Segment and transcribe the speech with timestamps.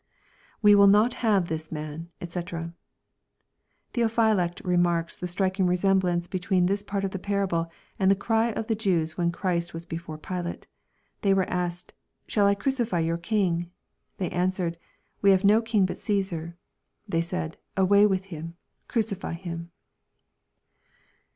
[0.63, 2.39] [We win not have this man, d:c.]
[3.93, 8.65] Theophylact remarks the striking resemblance between this part of the parable and the cry of
[8.65, 10.65] the Jews when Christ was before Pilate.
[11.21, 11.93] They were asked,"
[12.27, 13.69] Shall I crucify your king ?'*
[14.17, 16.57] They answered, '* We have no king but Caesar."
[17.07, 18.53] They said," Away with Him 1""
[18.87, 19.69] Crucify him."